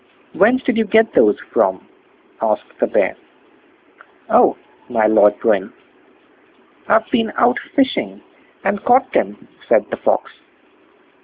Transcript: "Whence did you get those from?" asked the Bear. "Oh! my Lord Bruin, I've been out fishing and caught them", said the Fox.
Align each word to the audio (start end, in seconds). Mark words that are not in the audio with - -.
"Whence 0.33 0.63
did 0.63 0.77
you 0.77 0.85
get 0.85 1.13
those 1.13 1.39
from?" 1.39 1.87
asked 2.41 2.79
the 2.79 2.87
Bear. 2.87 3.15
"Oh! 4.31 4.57
my 4.89 5.05
Lord 5.05 5.37
Bruin, 5.37 5.71
I've 6.87 7.07
been 7.11 7.31
out 7.35 7.59
fishing 7.75 8.19
and 8.63 8.83
caught 8.83 9.13
them", 9.13 9.47
said 9.69 9.85
the 9.91 9.97
Fox. 9.97 10.31